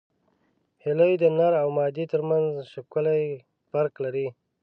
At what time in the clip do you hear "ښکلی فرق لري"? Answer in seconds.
2.73-4.27